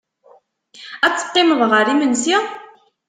Ad 1.05 1.13
teqqimeḍ 1.15 1.61
ɣer 1.71 1.85
imensi? 1.93 2.37